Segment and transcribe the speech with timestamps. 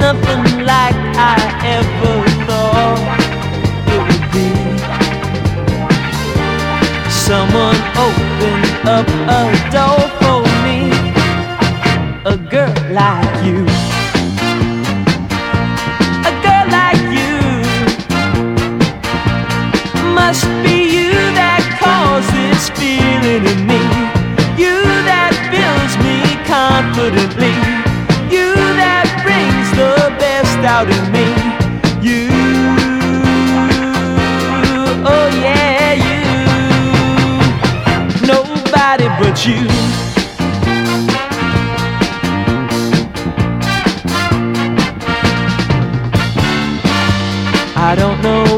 [0.00, 0.96] nothing like
[1.34, 1.36] I
[1.76, 2.16] ever
[2.46, 3.00] thought
[3.94, 4.48] it would be.
[7.28, 9.08] Someone opened up
[9.38, 9.42] a
[9.74, 10.78] door for me,
[12.24, 13.60] a girl like you.
[16.30, 17.34] A girl like you
[20.14, 20.79] must be.
[30.80, 31.26] out of me.
[32.00, 32.28] You,
[35.12, 36.20] oh yeah, you.
[38.26, 39.60] Nobody but you.
[47.76, 48.49] I don't know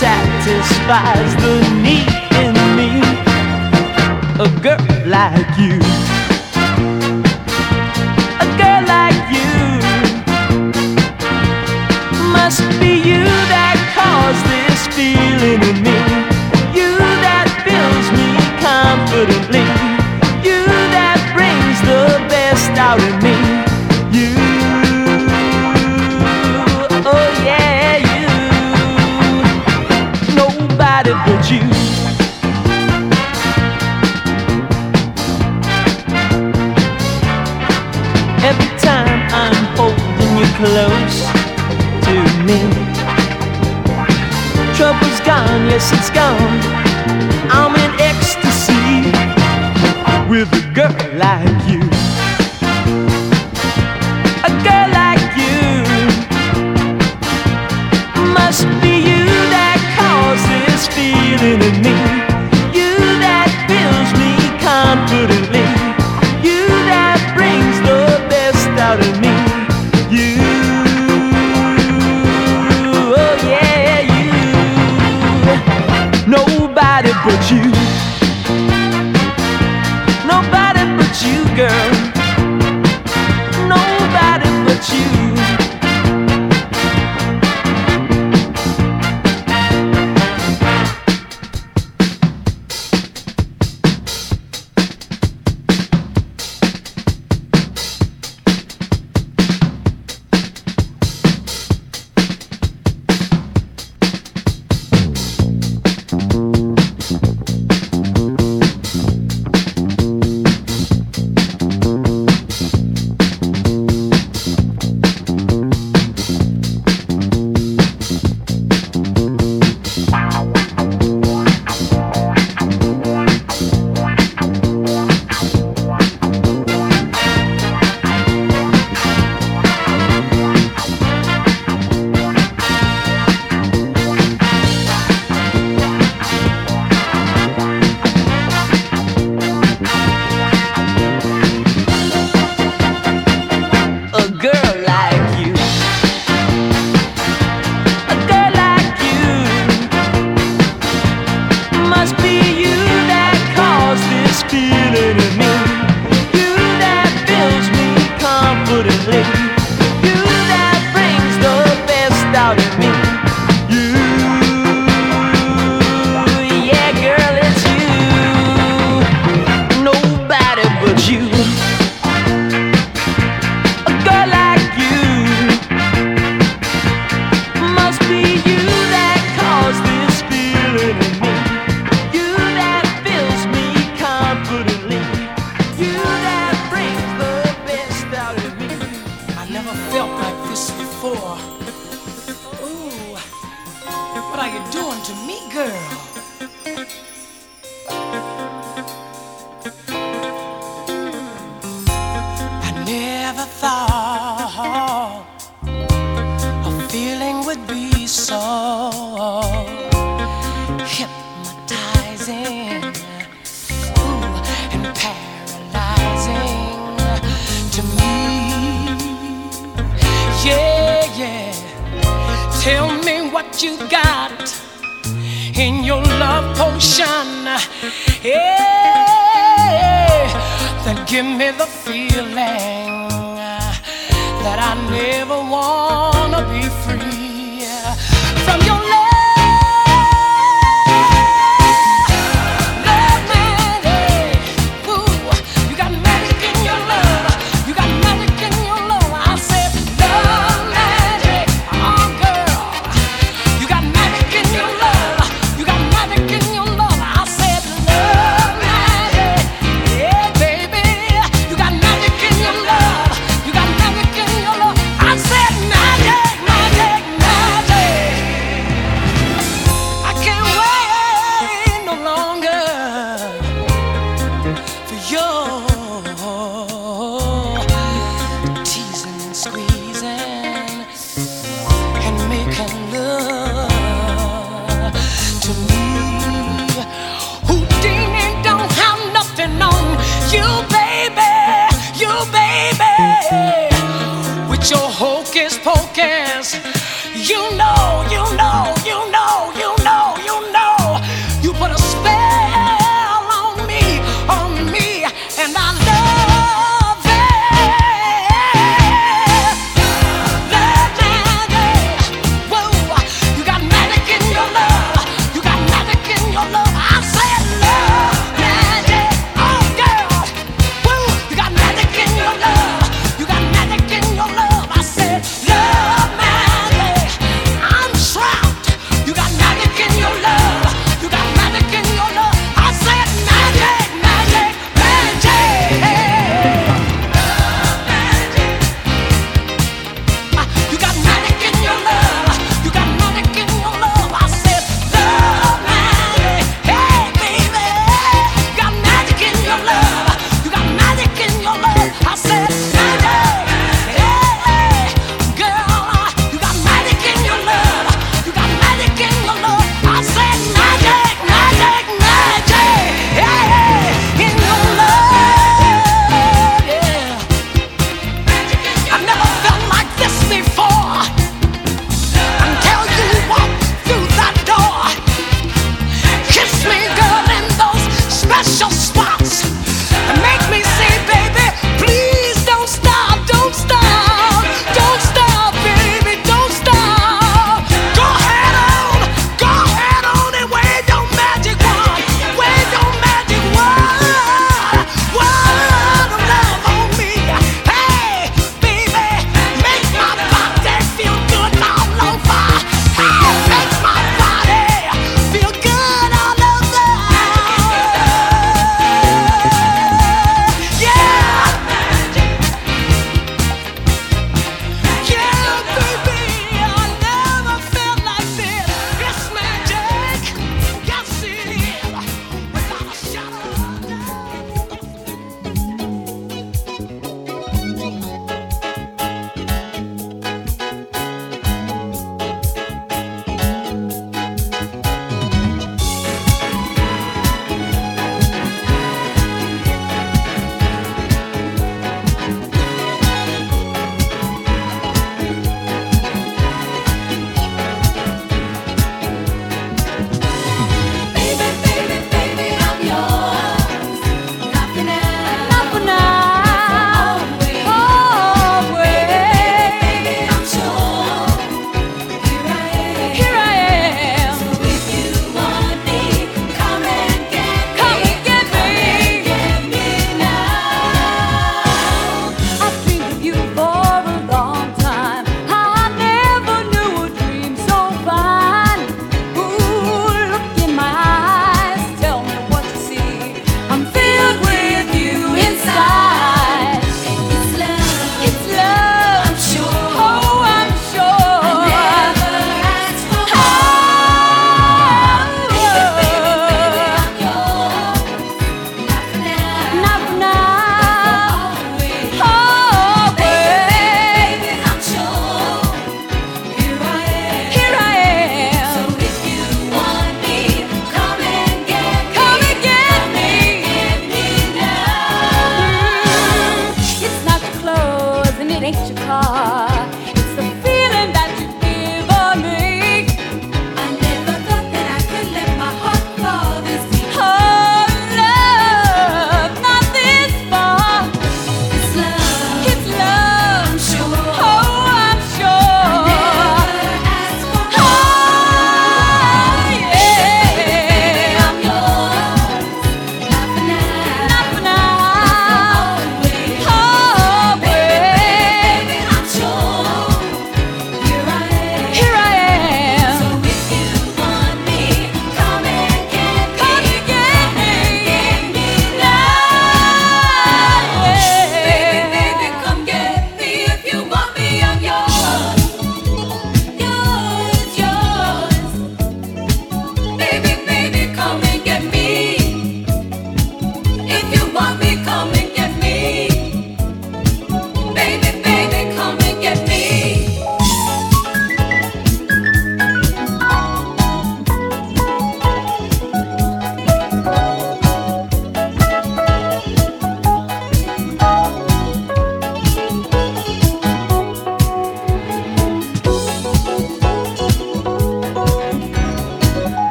[0.00, 2.08] satisfies the need
[2.40, 3.02] in me.
[4.40, 5.99] A girl like you.
[40.60, 41.20] close
[42.04, 42.14] to
[42.44, 42.60] me.
[44.76, 46.60] Trouble's gone, yes, it's gone.
[47.50, 49.08] I'm in ecstasy
[50.28, 51.80] with a girl like you.
[54.44, 55.64] A girl like you
[58.36, 59.24] must be you
[59.56, 62.09] that causes this feeling in me.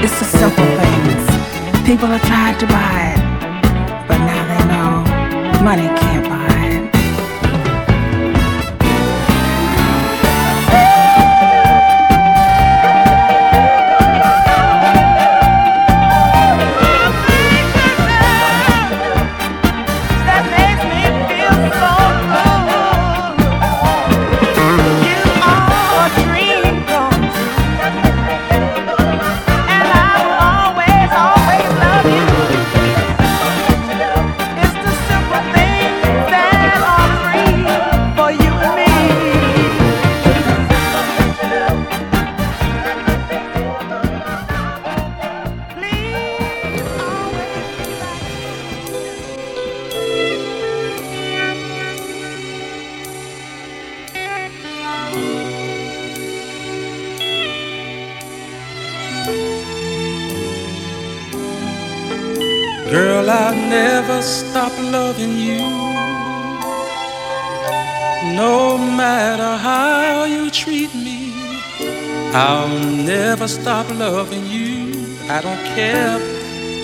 [0.00, 1.24] It's the simple things.
[1.84, 6.47] People have tried to buy it, but now they know money can't buy it.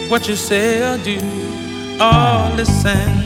[0.08, 1.18] What you say or do.
[2.00, 3.22] Oh, listen.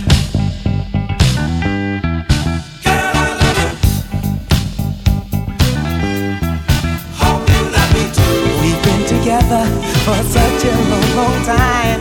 [9.09, 9.64] Together
[10.05, 12.01] for such a long, long time.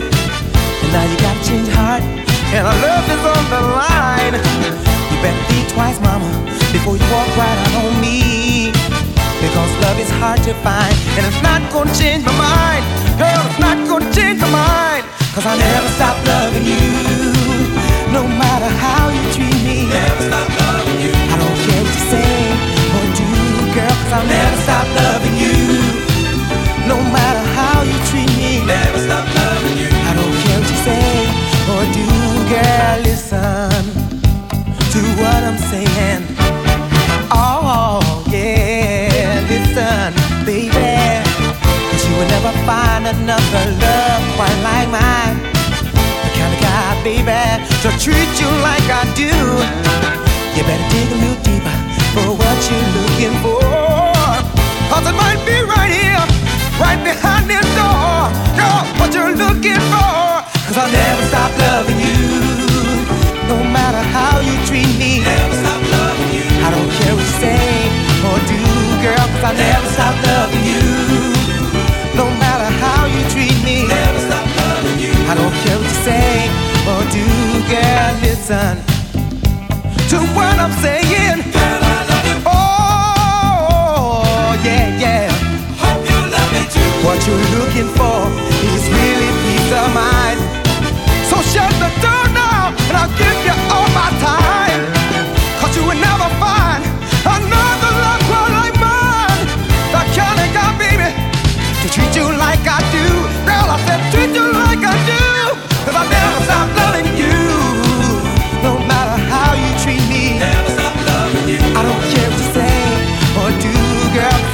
[0.82, 2.02] And now you got a change heart,
[2.52, 4.34] and our love is on the line.
[5.10, 6.28] You better think twice, mama,
[6.72, 8.72] before you walk right out on me.
[9.40, 10.87] Because love is hard to find,
[11.18, 12.84] and it's not gonna change my mind.
[13.18, 15.04] Girl, it's not gonna change my mind.
[15.34, 16.78] Cause I never stop loving you.
[18.16, 19.78] No matter how you treat me.
[19.90, 21.12] Never stop loving you.
[21.32, 22.32] I don't care what you say
[22.96, 23.26] or do,
[23.74, 23.94] girl.
[24.00, 25.27] Cause I'll never stop loving you.
[78.48, 78.78] Listen
[80.08, 81.57] to what I'm saying.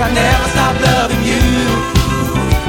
[0.05, 1.41] I never stop loving you.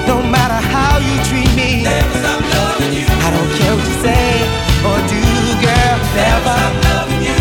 [0.08, 3.04] No matter how you treat me, never stop loving you.
[3.04, 4.40] I don't care what you say
[4.88, 5.20] or do,
[5.60, 5.98] girl.
[6.16, 7.36] Never, never stop loving you.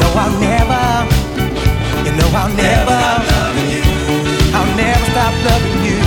[0.00, 0.84] No, I'll never.
[2.08, 2.88] You know I'll never.
[2.88, 3.84] never loving you.
[4.56, 6.00] I'll never stop loving you.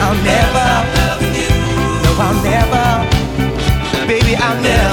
[0.00, 0.32] I'll never.
[0.32, 1.52] never stop loving you.
[2.04, 2.88] No, I'll never.
[4.08, 4.91] Baby, I'll never.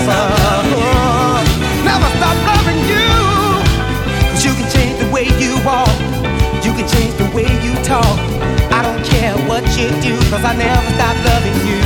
[10.30, 11.82] Cause I never stop loving you.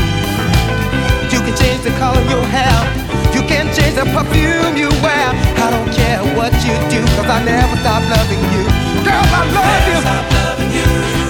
[1.31, 2.85] You can change the color you have.
[3.33, 5.27] You can change the perfume you wear.
[5.63, 8.63] I don't care what you do, cause I never stop loving you.
[9.07, 9.99] Girl, I love you.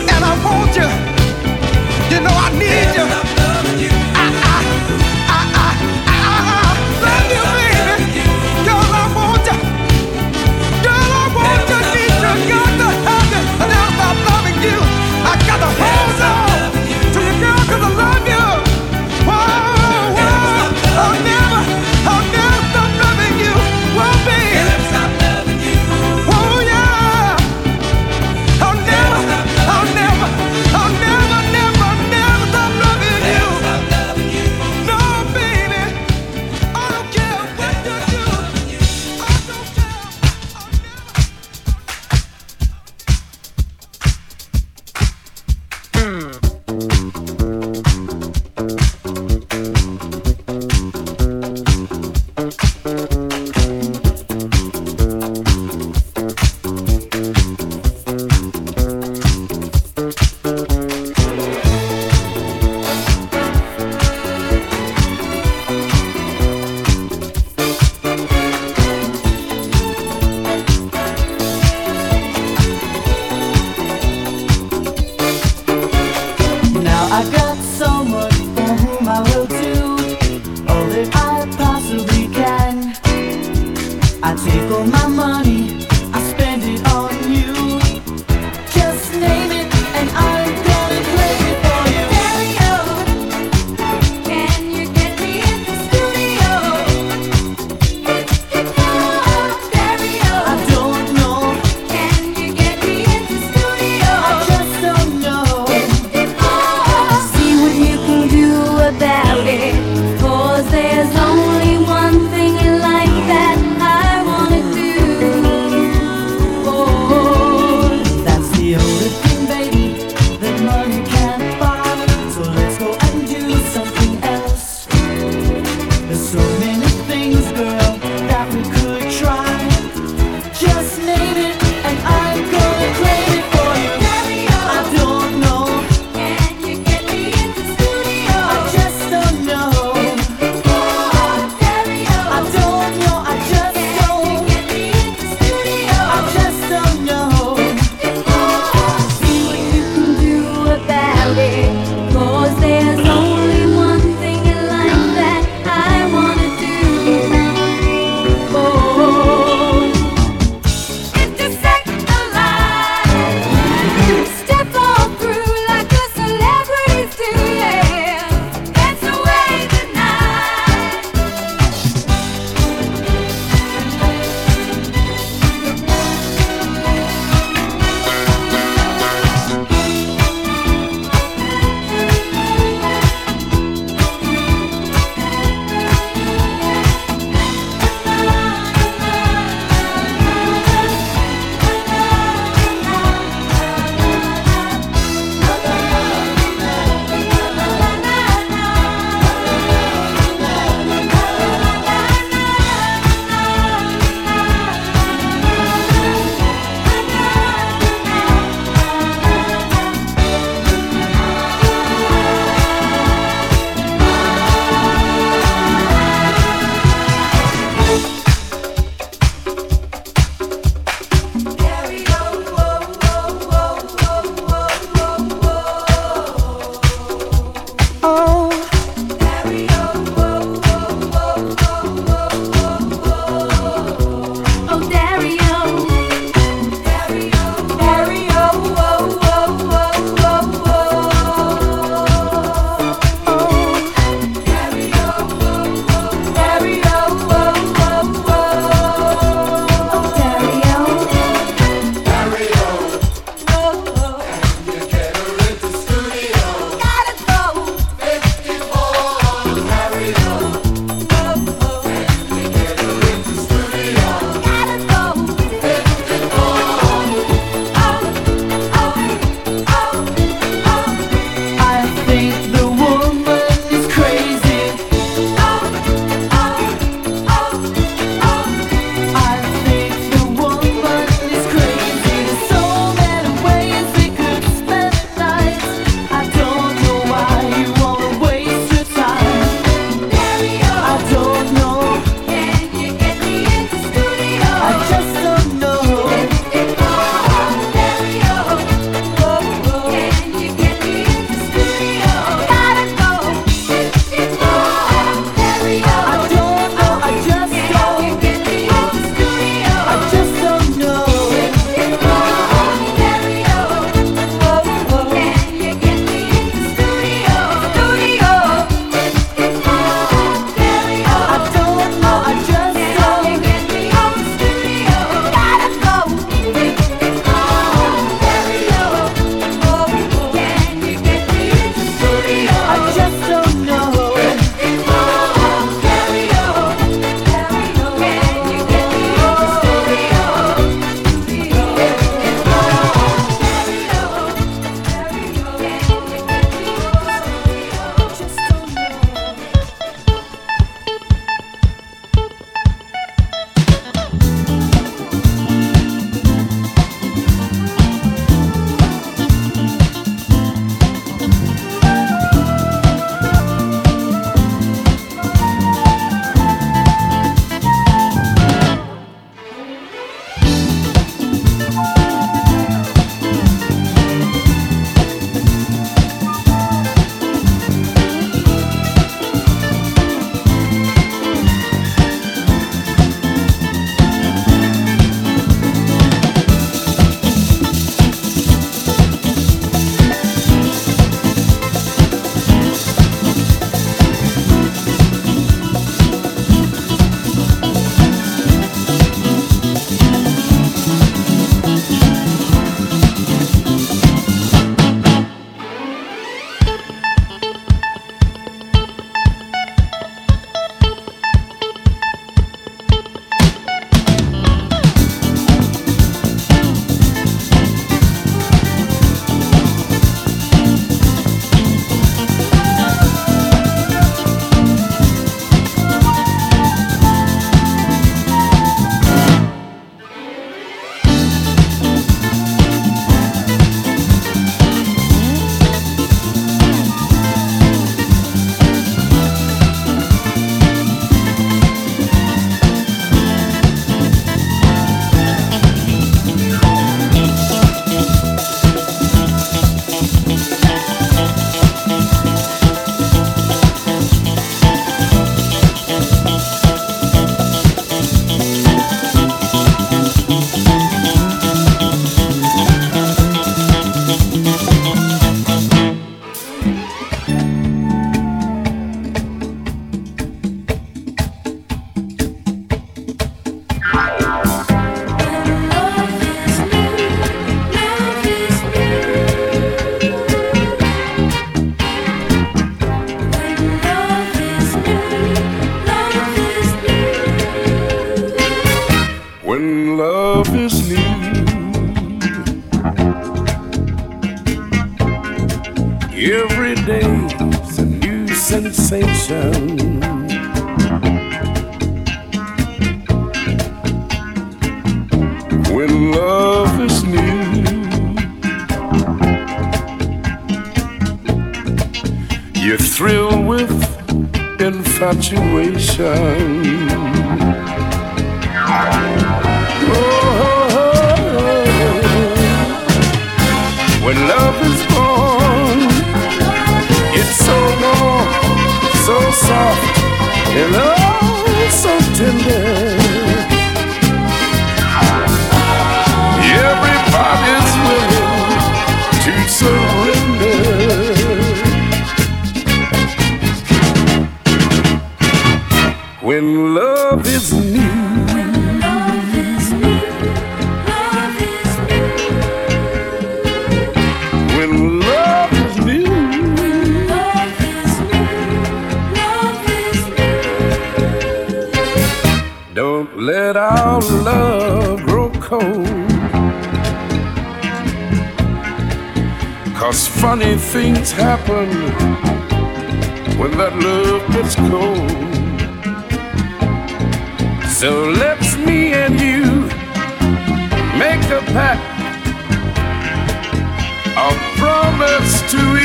[0.10, 0.90] And I want you.
[2.10, 3.43] You know I need you.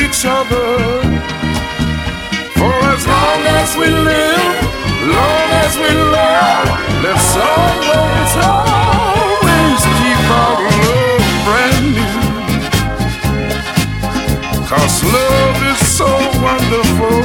[0.08, 0.78] each other.
[2.56, 4.56] For as long as we live,
[5.16, 6.68] long as we love,
[7.04, 12.18] let's always, always keep our love brand new.
[14.70, 16.10] Cause love is so
[16.46, 17.18] wonderful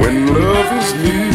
[0.00, 1.30] when love is new.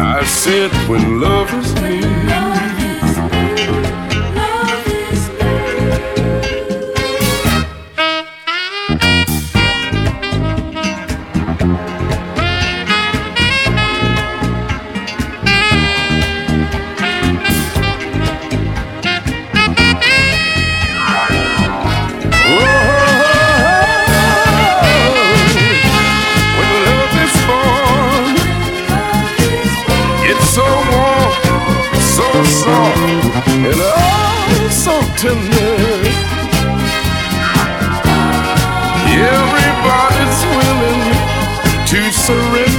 [0.00, 1.73] I said when love is
[35.24, 36.12] tonight.
[39.08, 41.04] Everybody's willing
[41.86, 42.73] to surrender.